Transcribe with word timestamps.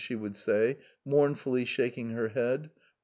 she 0.03 0.17
said 0.33 0.75
mournfully, 1.05 1.63
shaking 1.63 2.09
her 2.09 2.29
head. 2.29 2.71